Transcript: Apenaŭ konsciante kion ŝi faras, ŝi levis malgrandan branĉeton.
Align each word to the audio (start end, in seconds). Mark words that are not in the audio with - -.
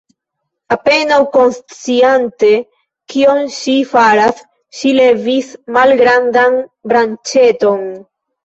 Apenaŭ 0.75 1.19
konsciante 1.35 2.49
kion 3.15 3.43
ŝi 3.59 3.77
faras, 3.93 4.41
ŝi 4.81 4.95
levis 5.01 5.53
malgrandan 5.77 6.61
branĉeton. 6.93 7.89